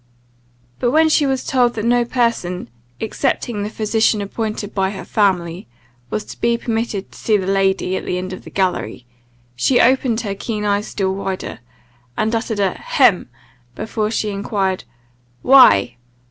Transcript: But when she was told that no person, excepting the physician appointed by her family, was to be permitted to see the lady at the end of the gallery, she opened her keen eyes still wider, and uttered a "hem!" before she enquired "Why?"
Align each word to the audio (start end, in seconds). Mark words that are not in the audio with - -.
But 0.79 0.89
when 0.89 1.09
she 1.09 1.27
was 1.27 1.43
told 1.43 1.75
that 1.75 1.85
no 1.85 2.05
person, 2.05 2.71
excepting 2.99 3.61
the 3.61 3.69
physician 3.69 4.19
appointed 4.19 4.73
by 4.73 4.89
her 4.89 5.05
family, 5.05 5.67
was 6.09 6.25
to 6.25 6.41
be 6.41 6.57
permitted 6.57 7.11
to 7.11 7.17
see 7.19 7.37
the 7.37 7.45
lady 7.45 7.95
at 7.95 8.03
the 8.03 8.17
end 8.17 8.33
of 8.33 8.43
the 8.43 8.49
gallery, 8.49 9.05
she 9.55 9.79
opened 9.79 10.21
her 10.21 10.33
keen 10.33 10.65
eyes 10.65 10.87
still 10.87 11.13
wider, 11.13 11.59
and 12.17 12.33
uttered 12.33 12.59
a 12.59 12.71
"hem!" 12.73 13.29
before 13.75 14.09
she 14.09 14.31
enquired 14.31 14.85
"Why?" 15.43 15.97